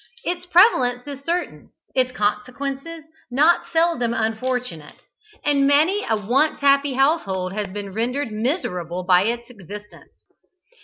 [0.23, 4.99] Its prevalence is certain, its consequences not seldom unfortunate,
[5.45, 10.13] and many a once happy household has been rendered miserable by its existence.